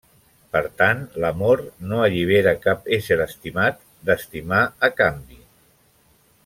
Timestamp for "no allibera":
1.91-2.55